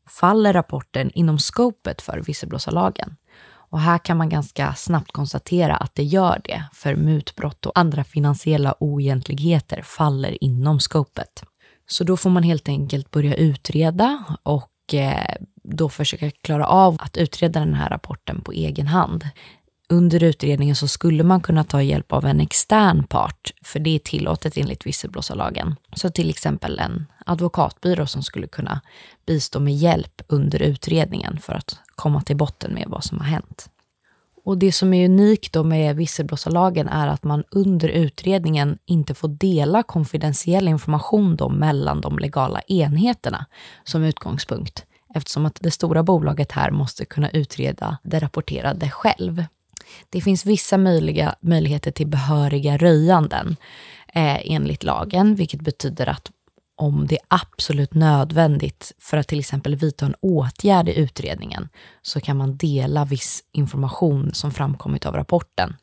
faller 0.09 0.53
rapporten 0.53 1.11
inom 1.11 1.39
skopet 1.39 2.03
för 2.03 2.23
visselblåsarlagen? 2.27 3.17
Och 3.71 3.81
här 3.81 3.99
kan 3.99 4.17
man 4.17 4.29
ganska 4.29 4.75
snabbt 4.75 5.13
konstatera 5.13 5.77
att 5.77 5.95
det 5.95 6.05
gör 6.05 6.41
det, 6.45 6.65
för 6.73 6.97
mutbrott 6.97 7.67
och 7.67 7.79
andra 7.79 8.05
finansiella 8.05 8.75
oegentligheter 8.81 9.83
faller 9.83 10.45
inom 10.45 10.81
skopet. 10.81 11.45
Så 11.87 12.05
då 12.05 12.17
får 12.17 12.31
man 12.31 12.43
helt 12.43 12.69
enkelt 12.69 13.11
börja 13.11 13.35
utreda 13.35 14.25
och 14.43 14.95
eh, 14.95 15.35
då 15.63 15.89
försöka 15.89 16.31
klara 16.31 16.67
av 16.67 16.97
att 17.01 17.17
utreda 17.17 17.61
den 17.61 17.75
här 17.75 17.91
rapporten 17.91 18.41
på 18.41 18.53
egen 18.53 18.87
hand. 18.87 19.25
Under 19.93 20.23
utredningen 20.23 20.77
så 20.77 20.89
skulle 20.89 21.25
man 21.25 21.41
kunna 21.41 21.65
ta 21.65 21.83
hjälp 21.83 22.13
av 22.13 22.27
en 22.27 22.41
extern 22.41 23.05
part, 23.05 23.53
för 23.65 23.79
det 23.79 23.95
är 23.95 23.99
tillåtet 23.99 24.57
enligt 24.57 24.87
visselblåsarlagen. 24.87 25.75
Så 25.97 26.11
till 26.11 26.31
exempel 26.31 26.79
en 26.79 27.07
advokatbyrå 27.27 28.07
som 28.07 28.23
skulle 28.23 28.47
kunna 28.47 28.81
bistå 29.27 29.61
med 29.61 29.77
hjälp 29.77 30.23
under 30.27 30.63
utredningen 30.63 31.39
för 31.41 31.53
att 31.53 31.79
komma 31.95 32.23
till 32.23 32.37
botten 32.37 32.75
med 32.75 32.85
vad 32.89 33.05
som 33.05 33.19
har 33.19 33.27
hänt. 33.27 33.69
Och 34.45 34.59
det 34.59 34.73
som 34.73 34.95
är 34.95 35.05
unikt 35.05 35.53
då 35.53 35.65
med 35.65 35.97
visselblåsarlagen 35.97 36.89
är 36.89 37.09
att 37.09 37.25
man 37.25 37.45
under 37.51 37.89
utredningen 37.89 38.79
inte 38.87 39.15
får 39.15 39.29
dela 39.29 39.83
konfidentiell 39.83 40.69
information 40.69 41.37
då 41.37 41.49
mellan 41.49 42.01
de 42.01 42.19
legala 42.19 42.61
enheterna 42.61 43.47
som 43.85 44.05
utgångspunkt, 44.05 44.85
eftersom 45.15 45.47
att 45.47 45.59
det 45.61 45.71
stora 45.71 46.03
bolaget 46.03 46.53
här 46.53 46.71
måste 46.71 47.05
kunna 47.05 47.31
utreda 47.31 47.99
det 48.03 48.19
rapporterade 48.19 48.91
själv. 48.91 49.45
Det 50.11 50.21
finns 50.21 50.47
vissa 50.47 50.79
möjliga 50.79 51.35
möjligheter 51.41 51.91
till 51.91 52.07
behöriga 52.07 52.77
röjanden 52.77 53.57
eh, 54.15 54.53
enligt 54.55 54.83
lagen, 54.83 55.35
vilket 55.35 55.61
betyder 55.61 56.09
att 56.09 56.31
om 56.77 57.07
det 57.07 57.15
är 57.15 57.25
absolut 57.29 57.95
nödvändigt 57.95 58.93
för 58.99 59.17
att 59.17 59.29
till 59.29 59.39
exempel 59.39 59.77
vidta 59.77 60.07
en 60.07 60.15
åtgärd 60.21 60.89
i 60.89 60.99
utredningen 60.99 61.69
så 62.03 62.21
kan 62.21 62.37
man 62.37 62.57
dela 62.57 63.05
viss 63.05 63.45
information 63.53 64.35
som 64.35 64.51
framkommit 64.51 65.07
av 65.07 65.15
rapporten. 65.15 65.77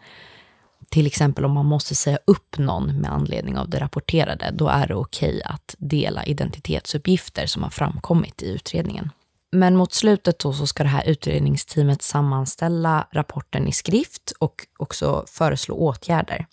Till 0.90 1.08
exempel 1.08 1.46
om 1.46 1.52
man 1.52 1.66
måste 1.66 1.96
säga 1.96 2.18
upp 2.26 2.58
någon 2.58 3.02
med 3.02 3.12
anledning 3.12 3.58
av 3.58 3.70
det 3.70 3.80
rapporterade, 3.80 4.52
då 4.54 4.68
är 4.68 4.88
det 4.88 4.96
okej 4.96 5.42
att 5.46 5.76
dela 5.78 6.26
identitetsuppgifter 6.26 7.46
som 7.46 7.64
har 7.64 7.70
framkommit 7.70 8.42
i 8.42 8.50
utredningen. 8.50 9.10
Men 9.56 9.76
mot 9.76 9.94
slutet 9.94 10.40
då 10.40 10.54
så 10.54 10.68
ska 10.68 10.84
det 10.84 10.90
här 10.90 11.08
utredningsteamet 11.08 12.02
sammanställa 12.02 13.08
rapporten 13.12 13.68
i 13.68 13.72
skrift 13.72 14.34
och 14.40 14.68
också 14.78 15.26
föreslå 15.28 15.76
åtgärder. 15.76 16.46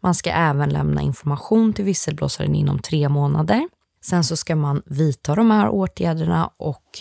Man 0.00 0.14
ska 0.14 0.30
även 0.30 0.68
lämna 0.68 1.02
information 1.02 1.72
till 1.72 1.84
visselblåsaren 1.84 2.54
inom 2.54 2.78
tre 2.78 3.08
månader. 3.08 3.68
Sen 4.04 4.24
så 4.24 4.36
ska 4.36 4.56
man 4.56 4.82
vidta 4.86 5.34
de 5.34 5.50
här 5.50 5.68
åtgärderna 5.68 6.50
och 6.56 6.98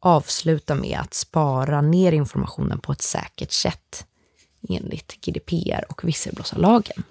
avsluta 0.00 0.74
med 0.74 0.98
att 1.00 1.14
spara 1.14 1.80
ner 1.80 2.12
informationen 2.12 2.80
på 2.80 2.92
ett 2.92 3.02
säkert 3.02 3.52
sätt 3.52 4.06
enligt 4.68 5.20
GDPR 5.20 5.84
och 5.88 6.04
visselblåsarlagen. 6.04 7.02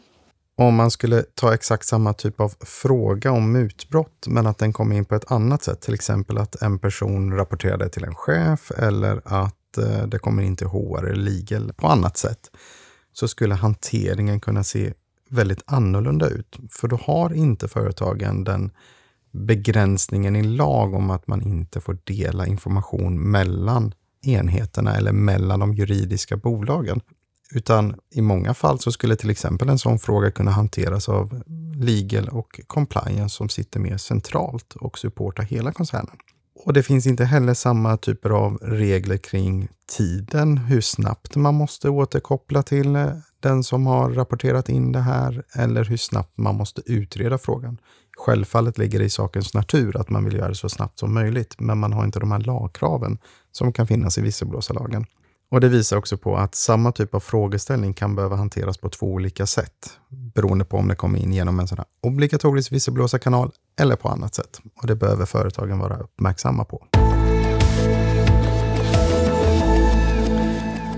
Om 0.57 0.75
man 0.75 0.91
skulle 0.91 1.21
ta 1.21 1.53
exakt 1.53 1.85
samma 1.85 2.13
typ 2.13 2.39
av 2.39 2.53
fråga 2.59 3.31
om 3.31 3.51
mutbrott, 3.51 4.27
men 4.27 4.47
att 4.47 4.57
den 4.57 4.73
kom 4.73 4.91
in 4.91 5.05
på 5.05 5.15
ett 5.15 5.31
annat 5.31 5.63
sätt, 5.63 5.81
till 5.81 5.93
exempel 5.93 6.37
att 6.37 6.61
en 6.61 6.79
person 6.79 7.33
rapporterade 7.33 7.89
till 7.89 8.03
en 8.03 8.15
chef 8.15 8.71
eller 8.71 9.21
att 9.25 9.77
eh, 9.77 10.07
det 10.07 10.19
kommer 10.19 10.43
in 10.43 10.55
till 10.55 10.67
HR 10.67 11.05
eller 11.05 11.15
legal 11.15 11.73
på 11.73 11.87
annat 11.87 12.17
sätt, 12.17 12.51
så 13.13 13.27
skulle 13.27 13.55
hanteringen 13.55 14.39
kunna 14.39 14.63
se 14.63 14.93
väldigt 15.29 15.63
annorlunda 15.65 16.29
ut. 16.29 16.59
För 16.69 16.87
då 16.87 16.95
har 16.95 17.33
inte 17.33 17.67
företagen 17.67 18.43
den 18.43 18.71
begränsningen 19.31 20.35
i 20.35 20.43
lag 20.43 20.93
om 20.93 21.09
att 21.09 21.27
man 21.27 21.41
inte 21.41 21.81
får 21.81 21.97
dela 22.03 22.47
information 22.47 23.31
mellan 23.31 23.93
enheterna 24.21 24.95
eller 24.95 25.11
mellan 25.11 25.59
de 25.59 25.73
juridiska 25.73 26.37
bolagen. 26.37 27.01
Utan 27.51 27.95
i 28.11 28.21
många 28.21 28.53
fall 28.53 28.79
så 28.79 28.91
skulle 28.91 29.15
till 29.15 29.29
exempel 29.29 29.69
en 29.69 29.79
sån 29.79 29.99
fråga 29.99 30.31
kunna 30.31 30.51
hanteras 30.51 31.09
av 31.09 31.43
legal 31.75 32.29
och 32.29 32.59
compliance 32.67 33.35
som 33.35 33.49
sitter 33.49 33.79
mer 33.79 33.97
centralt 33.97 34.73
och 34.75 34.97
supportar 34.97 35.43
hela 35.43 35.71
koncernen. 35.71 36.17
Och 36.65 36.73
det 36.73 36.83
finns 36.83 37.07
inte 37.07 37.25
heller 37.25 37.53
samma 37.53 37.97
typer 37.97 38.29
av 38.29 38.57
regler 38.57 39.17
kring 39.17 39.67
tiden, 39.97 40.57
hur 40.57 40.81
snabbt 40.81 41.35
man 41.35 41.55
måste 41.55 41.89
återkoppla 41.89 42.63
till 42.63 42.95
eh, 42.95 43.09
den 43.39 43.63
som 43.63 43.87
har 43.87 44.09
rapporterat 44.09 44.69
in 44.69 44.91
det 44.91 44.99
här 44.99 45.43
eller 45.53 45.83
hur 45.83 45.97
snabbt 45.97 46.37
man 46.37 46.55
måste 46.55 46.81
utreda 46.85 47.37
frågan. 47.37 47.77
Självfallet 48.17 48.77
ligger 48.77 48.99
det 48.99 49.05
i 49.05 49.09
sakens 49.09 49.53
natur 49.53 49.97
att 49.97 50.09
man 50.09 50.25
vill 50.25 50.35
göra 50.35 50.49
det 50.49 50.55
så 50.55 50.69
snabbt 50.69 50.99
som 50.99 51.13
möjligt, 51.13 51.55
men 51.59 51.77
man 51.77 51.93
har 51.93 52.05
inte 52.05 52.19
de 52.19 52.31
här 52.31 52.39
lagkraven 52.39 53.17
som 53.51 53.73
kan 53.73 53.87
finnas 53.87 54.17
i 54.17 54.21
visselblåsarlagen. 54.21 55.05
Och 55.49 55.61
det 55.61 55.69
visar 55.69 55.97
också 55.97 56.17
på 56.17 56.37
att 56.37 56.55
samma 56.55 56.91
typ 56.91 57.15
av 57.15 57.19
frågeställning 57.19 57.93
kan 57.93 58.15
behöva 58.15 58.35
hanteras 58.35 58.77
på 58.77 58.89
två 58.89 59.05
olika 59.05 59.45
sätt, 59.45 59.99
beroende 60.09 60.65
på 60.65 60.77
om 60.77 60.87
det 60.87 60.95
kommer 60.95 61.19
in 61.19 61.33
genom 61.33 61.59
en 61.59 61.67
sån 61.67 61.77
här 61.77 61.87
obligatorisk 62.01 62.71
visselblåsarkanal 62.71 63.51
eller 63.79 63.95
på 63.95 64.09
annat 64.09 64.35
sätt. 64.35 64.59
Och 64.81 64.87
det 64.87 64.95
behöver 64.95 65.25
företagen 65.25 65.79
vara 65.79 65.97
uppmärksamma 65.97 66.65
på. 66.65 66.87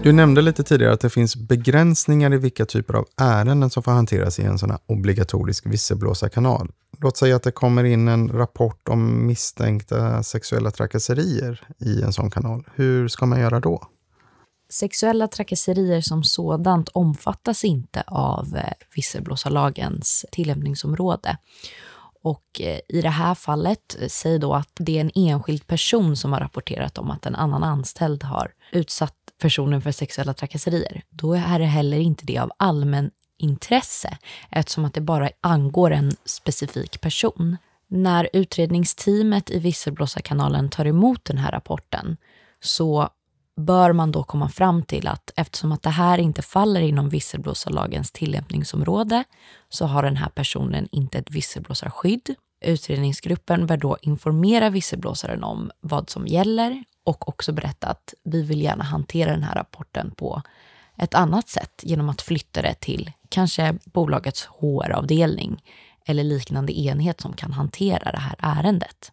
Du 0.03 0.11
nämnde 0.11 0.41
lite 0.41 0.63
tidigare 0.63 0.93
att 0.93 1.01
det 1.01 1.09
finns 1.09 1.35
begränsningar 1.35 2.33
i 2.33 2.37
vilka 2.37 2.65
typer 2.65 2.93
av 2.93 3.05
ärenden 3.17 3.69
som 3.69 3.83
får 3.83 3.91
hanteras 3.91 4.39
i 4.39 4.43
en 4.43 4.57
sån 4.57 4.71
här 4.71 4.79
obligatorisk 4.85 5.65
visselblåsarkanal. 5.65 6.71
Låt 6.99 7.17
säga 7.17 7.35
att 7.35 7.43
det 7.43 7.51
kommer 7.51 7.83
in 7.83 8.07
en 8.07 8.29
rapport 8.29 8.89
om 8.89 9.27
misstänkta 9.27 10.23
sexuella 10.23 10.71
trakasserier 10.71 11.61
i 11.79 12.01
en 12.01 12.13
sån 12.13 12.29
kanal. 12.29 12.67
Hur 12.75 13.07
ska 13.07 13.25
man 13.25 13.39
göra 13.39 13.59
då? 13.59 13.87
Sexuella 14.69 15.27
trakasserier 15.27 16.01
som 16.01 16.23
sådant 16.23 16.89
omfattas 16.89 17.63
inte 17.63 18.03
av 18.07 18.55
eh, 18.55 18.73
visselblåsarlagens 18.95 20.25
tillämpningsområde. 20.31 21.37
Och 22.23 22.61
eh, 22.61 22.79
i 22.87 23.01
det 23.01 23.09
här 23.09 23.35
fallet, 23.35 23.97
eh, 24.01 24.07
säg 24.07 24.39
då 24.39 24.53
att 24.53 24.71
det 24.79 24.97
är 24.97 25.01
en 25.01 25.11
enskild 25.15 25.67
person 25.67 26.17
som 26.17 26.33
har 26.33 26.39
rapporterat 26.39 26.97
om 26.97 27.11
att 27.11 27.25
en 27.25 27.35
annan 27.35 27.63
anställd 27.63 28.23
har 28.23 28.53
utsatt 28.71 29.13
personen 29.41 29.81
för 29.81 29.91
sexuella 29.91 30.33
trakasserier. 30.33 31.03
Då 31.09 31.33
är 31.33 31.59
det 31.59 31.65
heller 31.65 31.97
inte 31.97 32.25
det 32.25 32.37
av 32.37 32.51
allmän 32.57 33.11
intresse 33.37 34.17
eftersom 34.49 34.85
att 34.85 34.93
det 34.93 35.01
bara 35.01 35.29
angår 35.41 35.91
en 35.91 36.11
specifik 36.25 37.01
person. 37.01 37.57
När 37.89 38.29
utredningsteamet 38.33 39.51
i 39.51 39.59
visselblåsarkanalen 39.59 40.69
tar 40.69 40.85
emot 40.85 41.25
den 41.25 41.37
här 41.37 41.51
rapporten 41.51 42.17
så 42.59 43.09
bör 43.57 43.93
man 43.93 44.11
då 44.11 44.23
komma 44.23 44.49
fram 44.49 44.83
till 44.83 45.07
att 45.07 45.31
eftersom 45.35 45.71
att 45.71 45.83
det 45.83 45.89
här 45.89 46.17
inte 46.17 46.41
faller 46.41 46.81
inom 46.81 47.09
visselblåsarlagens 47.09 48.11
tillämpningsområde 48.11 49.23
så 49.69 49.85
har 49.85 50.03
den 50.03 50.17
här 50.17 50.29
personen 50.29 50.87
inte 50.91 51.17
ett 51.17 51.31
visselblåsarskydd. 51.31 52.35
Utredningsgruppen 52.65 53.67
bör 53.67 53.77
då 53.77 53.97
informera 54.01 54.69
visselblåsaren 54.69 55.43
om 55.43 55.71
vad 55.79 56.09
som 56.09 56.27
gäller 56.27 56.83
och 57.03 57.29
också 57.29 57.51
berätta 57.51 57.87
att 57.87 58.13
vi 58.23 58.43
vill 58.43 58.61
gärna 58.61 58.83
hantera 58.83 59.31
den 59.31 59.43
här 59.43 59.55
rapporten 59.55 60.11
på 60.11 60.41
ett 60.97 61.13
annat 61.13 61.49
sätt 61.49 61.81
genom 61.83 62.09
att 62.09 62.21
flytta 62.21 62.61
det 62.61 62.73
till 62.73 63.11
kanske 63.29 63.77
bolagets 63.85 64.45
HR-avdelning 64.45 65.63
eller 66.05 66.23
liknande 66.23 66.79
enhet 66.79 67.21
som 67.21 67.33
kan 67.33 67.53
hantera 67.53 68.11
det 68.11 68.19
här 68.19 68.35
ärendet. 68.39 69.11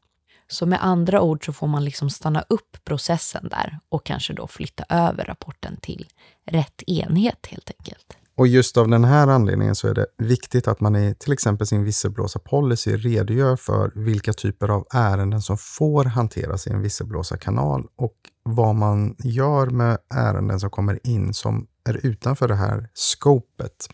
Så 0.54 0.66
med 0.66 0.84
andra 0.84 1.20
ord 1.20 1.46
så 1.46 1.52
får 1.52 1.66
man 1.66 1.84
liksom 1.84 2.10
stanna 2.10 2.44
upp 2.48 2.84
processen 2.84 3.48
där 3.50 3.78
och 3.88 4.06
kanske 4.06 4.32
då 4.32 4.46
flytta 4.46 4.84
över 4.88 5.24
rapporten 5.24 5.76
till 5.76 6.06
rätt 6.50 6.82
enhet 6.86 7.46
helt 7.46 7.70
enkelt. 7.78 8.16
Och 8.36 8.46
just 8.46 8.76
av 8.76 8.88
den 8.88 9.04
här 9.04 9.28
anledningen 9.28 9.74
så 9.74 9.88
är 9.88 9.94
det 9.94 10.06
viktigt 10.18 10.68
att 10.68 10.80
man 10.80 10.96
i 10.96 11.14
till 11.14 11.32
exempel 11.32 11.66
sin 11.66 11.84
visselblåsarpolicy 11.84 12.96
redogör 12.96 13.56
för 13.56 13.92
vilka 13.94 14.32
typer 14.32 14.68
av 14.68 14.86
ärenden 14.90 15.42
som 15.42 15.58
får 15.58 16.04
hanteras 16.04 16.66
i 16.66 16.70
en 16.70 16.82
visselblåsarkanal 16.82 17.86
och 17.96 18.14
vad 18.42 18.74
man 18.74 19.16
gör 19.18 19.66
med 19.66 19.98
ärenden 20.14 20.60
som 20.60 20.70
kommer 20.70 21.06
in 21.06 21.34
som 21.34 21.66
är 21.88 22.06
utanför 22.06 22.48
det 22.48 22.54
här 22.54 22.88
scopet. 22.94 23.88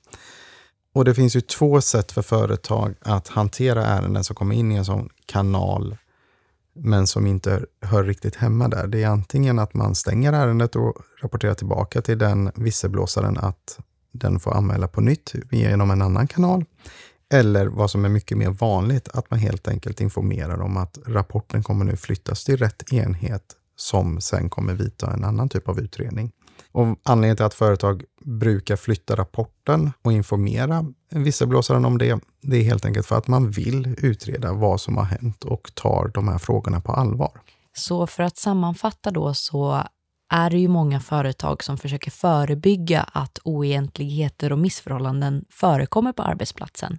Och 0.95 1.05
det 1.05 1.14
finns 1.14 1.37
ju 1.37 1.40
två 1.40 1.81
sätt 1.81 2.12
för 2.12 2.23
företag 2.23 2.95
att 3.00 3.29
hantera 3.29 3.87
ärenden 3.87 4.25
som 4.25 4.37
kommer 4.37 4.55
in 4.55 4.73
i 4.73 4.76
en 4.76 4.85
sån 4.85 5.09
kanal 5.26 5.97
men 6.83 7.07
som 7.07 7.27
inte 7.27 7.65
hör 7.81 8.05
riktigt 8.05 8.37
hemma 8.37 8.69
där. 8.69 8.87
Det 8.87 9.03
är 9.03 9.09
antingen 9.09 9.59
att 9.59 9.75
man 9.75 9.95
stänger 9.95 10.33
ärendet 10.33 10.77
och 10.77 10.95
rapporterar 11.23 11.55
tillbaka 11.55 12.03
till 12.03 12.19
den 12.19 12.51
visselblåsaren 12.55 13.39
att 13.39 13.79
den 14.13 14.41
får 14.41 14.55
anmäla 14.55 14.89
på 14.89 15.01
nytt 15.01 15.33
genom 15.51 15.91
en 15.91 16.03
annan 16.03 16.27
kanal. 16.27 16.65
Eller 17.33 17.67
vad 17.67 17.91
som 17.91 18.05
är 18.05 18.09
mycket 18.09 18.39
mer 18.39 18.51
vanligt, 18.51 19.09
att 19.09 19.31
man 19.31 19.41
helt 19.41 19.69
enkelt 19.69 20.01
informerar 20.01 20.61
om 20.61 20.77
att 20.77 20.99
rapporten 21.07 21.63
kommer 21.63 21.85
nu 21.85 21.97
flyttas 21.97 22.45
till 22.45 22.57
rätt 22.57 22.93
enhet 22.93 23.57
som 23.77 24.21
sen 24.21 24.51
kommer 24.51 24.75
vidta 24.75 25.13
en 25.13 25.25
annan 25.25 25.49
typ 25.49 25.69
av 25.69 25.81
utredning. 25.81 26.33
Och 26.73 26.87
anledningen 27.03 27.37
till 27.37 27.45
att 27.45 27.55
företag 27.55 28.05
brukar 28.25 28.77
flytta 28.77 29.17
rapporten 29.17 29.93
och 30.03 30.13
informera 30.13 30.85
visselblåsaren 31.11 31.85
om 31.85 31.99
det, 31.99 32.21
det 32.40 32.56
är 32.56 32.62
helt 32.62 32.85
enkelt 32.85 33.06
för 33.06 33.18
att 33.18 33.28
man 33.28 33.50
vill 33.50 33.94
utreda 33.99 34.52
vad 34.52 34.80
som 34.80 34.97
har 34.97 35.04
hänt 35.04 35.44
och 35.44 35.75
tar 35.75 36.11
de 36.14 36.28
här 36.28 36.38
frågorna 36.38 36.80
på 36.80 36.92
allvar. 36.92 37.40
Så 37.73 38.06
för 38.06 38.23
att 38.23 38.37
sammanfatta 38.37 39.11
då 39.11 39.35
så 39.35 39.82
är 40.32 40.50
det 40.50 40.59
ju 40.59 40.68
många 40.68 41.00
företag 41.00 41.64
som 41.64 41.78
försöker 41.78 42.11
förebygga 42.11 43.02
att 43.12 43.38
oegentligheter 43.44 44.52
och 44.52 44.59
missförhållanden 44.59 45.44
förekommer 45.50 46.12
på 46.12 46.23
arbetsplatsen. 46.23 46.99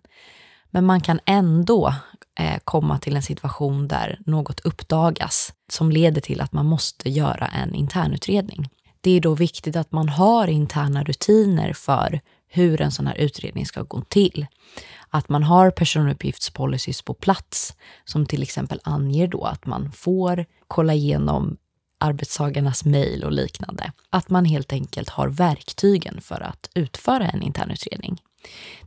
Men 0.69 0.85
man 0.85 1.01
kan 1.01 1.19
ändå 1.25 1.93
eh, 2.39 2.59
komma 2.63 2.99
till 2.99 3.15
en 3.15 3.23
situation 3.23 3.87
där 3.87 4.19
något 4.25 4.59
uppdagas 4.59 5.53
som 5.71 5.91
leder 5.91 6.21
till 6.21 6.41
att 6.41 6.51
man 6.51 6.65
måste 6.65 7.09
göra 7.09 7.47
en 7.47 7.75
internutredning. 7.75 8.69
Det 9.01 9.11
är 9.11 9.21
då 9.21 9.35
viktigt 9.35 9.75
att 9.75 9.91
man 9.91 10.09
har 10.09 10.47
interna 10.47 11.03
rutiner 11.03 11.73
för 11.73 12.19
hur 12.47 12.81
en 12.81 12.91
sån 12.91 13.07
här 13.07 13.15
utredning 13.15 13.65
ska 13.65 13.81
gå 13.81 14.01
till. 14.01 14.45
Att 15.13 15.29
man 15.29 15.43
har 15.43 15.71
personuppgiftspolicys 15.71 17.01
på 17.01 17.13
plats 17.13 17.75
som 18.05 18.25
till 18.25 18.43
exempel 18.43 18.79
anger 18.83 19.27
då 19.27 19.43
att 19.43 19.65
man 19.65 19.91
får 19.91 20.45
kolla 20.67 20.93
igenom 20.93 21.57
arbetstagarnas 21.99 22.85
mejl 22.85 23.23
och 23.23 23.31
liknande. 23.31 23.91
Att 24.09 24.29
man 24.29 24.45
helt 24.45 24.73
enkelt 24.73 25.09
har 25.09 25.27
verktygen 25.27 26.21
för 26.21 26.41
att 26.41 26.69
utföra 26.73 27.27
en 27.27 27.41
internutredning. 27.41 28.21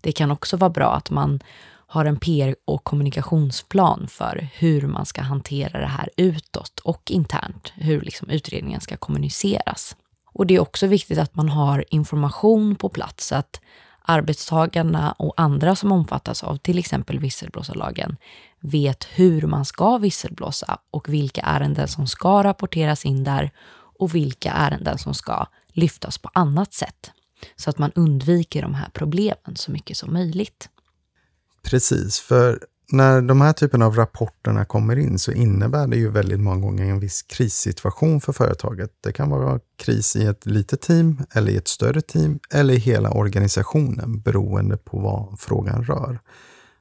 Det 0.00 0.12
kan 0.12 0.31
också 0.31 0.57
vara 0.57 0.71
bra 0.71 0.95
att 0.95 1.11
man 1.11 1.40
har 1.87 2.04
en 2.04 2.19
PR 2.19 2.57
och 2.64 2.85
kommunikationsplan 2.85 4.07
för 4.09 4.49
hur 4.54 4.83
man 4.87 5.07
ska 5.07 5.23
hantera 5.23 5.81
det 5.81 5.87
här 5.87 6.11
utåt 6.16 6.78
och 6.78 7.11
internt, 7.11 7.73
hur 7.75 8.00
liksom 8.00 8.31
utredningen 8.31 8.81
ska 8.81 8.97
kommuniceras. 8.97 9.97
Och 10.26 10.47
det 10.47 10.54
är 10.54 10.61
också 10.61 10.87
viktigt 10.87 11.19
att 11.19 11.35
man 11.35 11.49
har 11.49 11.85
information 11.88 12.76
på 12.76 12.88
plats 12.88 13.26
så 13.26 13.35
att 13.35 13.61
arbetstagarna 14.04 15.12
och 15.12 15.34
andra 15.37 15.76
som 15.76 15.92
omfattas 15.92 16.44
av 16.44 16.56
till 16.56 16.78
exempel 16.78 17.18
visselblåsarlagen 17.18 18.16
vet 18.61 19.04
hur 19.04 19.42
man 19.46 19.64
ska 19.64 19.99
visselblåsa 19.99 20.78
och 20.90 21.08
vilka 21.08 21.40
ärenden 21.40 21.88
som 21.88 22.06
ska 22.06 22.44
rapporteras 22.44 23.04
in 23.04 23.25
där 23.25 23.50
och 23.99 24.14
vilka 24.14 24.52
ärenden 24.52 24.99
som 24.99 25.14
ska 25.14 25.46
lyftas 25.73 26.18
på 26.18 26.30
annat 26.32 26.73
sätt. 26.73 27.11
Så 27.56 27.70
att 27.70 27.78
man 27.78 27.92
undviker 27.94 28.62
de 28.62 28.75
här 28.75 28.88
problemen 28.92 29.56
så 29.56 29.70
mycket 29.70 29.96
som 29.96 30.12
möjligt. 30.12 30.68
Precis, 31.62 32.20
för 32.20 32.66
när 32.88 33.23
de 33.23 33.41
här 33.41 33.53
typen 33.53 33.83
av 33.83 33.97
rapporterna 33.97 34.64
kommer 34.64 34.97
in 34.97 35.19
så 35.19 35.33
innebär 35.33 35.87
det 35.87 35.97
ju 35.97 36.11
väldigt 36.11 36.41
många 36.41 36.61
gånger 36.61 36.85
en 36.85 37.00
viss 37.00 37.23
krissituation 37.23 38.21
för 38.21 38.33
företaget. 38.33 38.91
Det 39.00 39.12
kan 39.12 39.31
vara 39.31 39.61
kris 39.76 40.17
i 40.17 40.26
ett 40.26 40.47
litet 40.47 40.81
team 40.81 41.23
eller 41.35 41.53
i 41.53 41.57
ett 41.57 41.69
större 41.69 42.00
team 42.00 42.38
eller 42.50 42.75
i 42.75 42.79
hela 42.79 43.11
organisationen 43.11 44.21
beroende 44.21 44.76
på 44.76 44.99
vad 44.99 45.41
frågan 45.41 45.85
rör. 45.85 46.19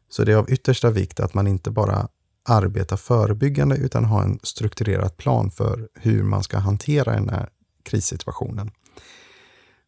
Så 0.09 0.23
det 0.23 0.31
är 0.31 0.35
av 0.35 0.51
yttersta 0.51 0.89
vikt 0.89 1.19
att 1.19 1.33
man 1.33 1.47
inte 1.47 1.71
bara 1.71 2.07
arbetar 2.49 2.97
förebyggande 2.97 3.75
utan 3.75 4.05
har 4.05 4.23
en 4.23 4.39
strukturerad 4.43 5.17
plan 5.17 5.51
för 5.51 5.89
hur 5.93 6.23
man 6.23 6.43
ska 6.43 6.57
hantera 6.57 7.13
den 7.13 7.29
här 7.29 7.49
krissituationen. 7.83 8.71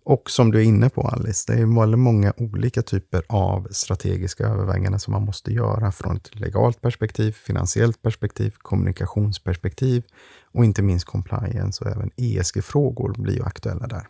Och 0.07 0.29
som 0.31 0.51
du 0.51 0.59
är 0.59 0.63
inne 0.63 0.89
på 0.89 1.01
Alice, 1.01 1.53
det 1.53 1.61
är 1.61 1.79
väldigt 1.79 1.99
många 1.99 2.33
olika 2.37 2.81
typer 2.81 3.23
av 3.29 3.67
strategiska 3.71 4.47
överväganden 4.47 4.99
som 4.99 5.13
man 5.13 5.25
måste 5.25 5.53
göra 5.53 5.91
från 5.91 6.17
ett 6.17 6.35
legalt 6.39 6.81
perspektiv, 6.81 7.31
finansiellt 7.31 8.01
perspektiv, 8.01 8.55
kommunikationsperspektiv 8.57 10.03
och 10.51 10.65
inte 10.65 10.81
minst 10.81 11.05
compliance 11.05 11.83
och 11.83 11.91
även 11.91 12.11
ESG-frågor 12.15 13.13
blir 13.17 13.33
ju 13.33 13.43
aktuella 13.43 13.87
där. 13.87 14.07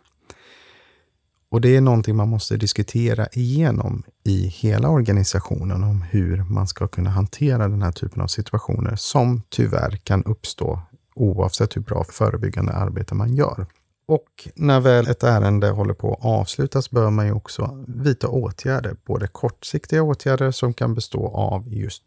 Och 1.48 1.60
det 1.60 1.76
är 1.76 1.80
någonting 1.80 2.16
man 2.16 2.28
måste 2.28 2.56
diskutera 2.56 3.26
igenom 3.32 4.02
i 4.24 4.46
hela 4.46 4.88
organisationen 4.88 5.84
om 5.84 6.02
hur 6.02 6.42
man 6.42 6.68
ska 6.68 6.88
kunna 6.88 7.10
hantera 7.10 7.68
den 7.68 7.82
här 7.82 7.92
typen 7.92 8.22
av 8.22 8.26
situationer 8.26 8.96
som 8.96 9.42
tyvärr 9.48 9.96
kan 9.96 10.24
uppstå 10.24 10.80
oavsett 11.14 11.76
hur 11.76 11.82
bra 11.82 12.04
förebyggande 12.04 12.72
arbete 12.72 13.14
man 13.14 13.34
gör. 13.34 13.66
Och 14.08 14.48
när 14.54 14.80
väl 14.80 15.08
ett 15.08 15.22
ärende 15.22 15.70
håller 15.70 15.94
på 15.94 16.14
att 16.14 16.24
avslutas 16.24 16.90
bör 16.90 17.10
man 17.10 17.26
ju 17.26 17.32
också 17.32 17.84
vidta 17.88 18.28
åtgärder, 18.28 18.96
både 19.04 19.26
kortsiktiga 19.26 20.02
åtgärder 20.02 20.50
som 20.50 20.74
kan 20.74 20.94
bestå 20.94 21.28
av 21.28 21.68
just 21.68 22.02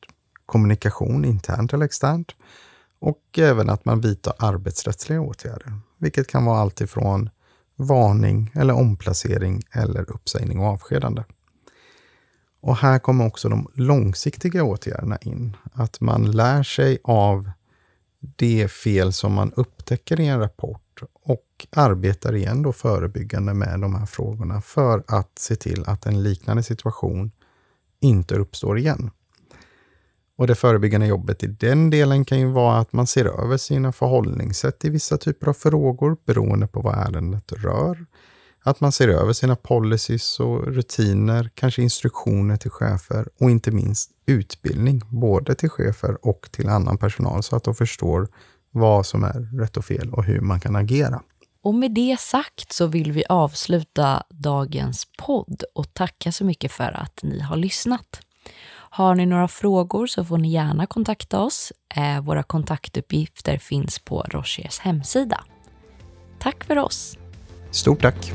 kommunikation 0.45 1.25
internt 1.25 1.73
eller 1.73 1.85
externt 1.85 2.35
och 2.99 3.23
även 3.37 3.69
att 3.69 3.85
man 3.85 4.01
vidtar 4.01 4.33
arbetsrättsliga 4.37 5.21
åtgärder, 5.21 5.73
vilket 5.97 6.27
kan 6.27 6.45
vara 6.45 6.59
allt 6.59 6.81
ifrån 6.81 7.29
varning 7.75 8.51
eller 8.55 8.73
omplacering 8.73 9.63
eller 9.71 10.11
uppsägning 10.11 10.59
och 10.59 10.65
avskedande. 10.65 11.23
Och 12.61 12.77
här 12.77 12.99
kommer 12.99 13.27
också 13.27 13.49
de 13.49 13.67
långsiktiga 13.73 14.63
åtgärderna 14.63 15.17
in. 15.17 15.57
Att 15.73 16.01
man 16.01 16.31
lär 16.31 16.63
sig 16.63 16.99
av 17.03 17.51
det 18.19 18.71
fel 18.71 19.13
som 19.13 19.33
man 19.33 19.53
upptäcker 19.55 20.19
i 20.19 20.27
en 20.27 20.39
rapport 20.39 20.88
och 21.13 21.67
arbetar 21.71 22.35
igen 22.35 22.61
då 22.61 22.73
förebyggande 22.73 23.53
med 23.53 23.79
de 23.79 23.95
här 23.95 24.05
frågorna 24.05 24.61
för 24.61 25.03
att 25.07 25.39
se 25.39 25.55
till 25.55 25.83
att 25.87 26.05
en 26.05 26.23
liknande 26.23 26.63
situation 26.63 27.31
inte 27.99 28.35
uppstår 28.35 28.77
igen. 28.77 29.11
Och 30.37 30.47
det 30.47 30.55
förebyggande 30.55 31.07
jobbet 31.07 31.43
i 31.43 31.47
den 31.47 31.89
delen 31.89 32.25
kan 32.25 32.39
ju 32.39 32.47
vara 32.47 32.77
att 32.77 32.93
man 32.93 33.07
ser 33.07 33.25
över 33.25 33.57
sina 33.57 33.91
förhållningssätt 33.91 34.85
i 34.85 34.89
vissa 34.89 35.17
typer 35.17 35.47
av 35.47 35.53
frågor 35.53 36.17
beroende 36.25 36.67
på 36.67 36.81
vad 36.81 36.95
ärendet 36.95 37.51
rör. 37.51 38.05
Att 38.63 38.79
man 38.79 38.91
ser 38.91 39.07
över 39.07 39.33
sina 39.33 39.55
policies 39.55 40.39
och 40.39 40.67
rutiner, 40.67 41.49
kanske 41.53 41.81
instruktioner 41.81 42.57
till 42.57 42.71
chefer 42.71 43.27
och 43.39 43.51
inte 43.51 43.71
minst 43.71 44.11
utbildning, 44.25 45.01
både 45.09 45.55
till 45.55 45.69
chefer 45.69 46.17
och 46.27 46.49
till 46.51 46.69
annan 46.69 46.97
personal 46.97 47.43
så 47.43 47.55
att 47.55 47.63
de 47.63 47.75
förstår 47.75 48.27
vad 48.71 49.05
som 49.05 49.23
är 49.23 49.59
rätt 49.59 49.77
och 49.77 49.85
fel 49.85 50.09
och 50.13 50.23
hur 50.23 50.41
man 50.41 50.59
kan 50.59 50.75
agera. 50.75 51.21
Och 51.61 51.75
med 51.75 51.91
det 51.91 52.19
sagt 52.19 52.73
så 52.73 52.87
vill 52.87 53.11
vi 53.11 53.23
avsluta 53.29 54.23
dagens 54.29 55.07
podd 55.17 55.63
och 55.75 55.93
tacka 55.93 56.31
så 56.31 56.45
mycket 56.45 56.71
för 56.71 56.97
att 56.97 57.19
ni 57.23 57.39
har 57.39 57.55
lyssnat. 57.55 58.21
Har 58.91 59.15
ni 59.15 59.25
några 59.25 59.47
frågor 59.47 60.07
så 60.07 60.25
får 60.25 60.37
ni 60.37 60.51
gärna 60.51 60.85
kontakta 60.85 61.39
oss. 61.39 61.73
Eh, 61.95 62.21
våra 62.21 62.43
kontaktuppgifter 62.43 63.57
finns 63.57 63.99
på 63.99 64.21
Rochers 64.21 64.79
hemsida. 64.79 65.43
Tack 66.39 66.63
för 66.63 66.77
oss! 66.77 67.17
Stort 67.71 68.01
tack! 68.01 68.33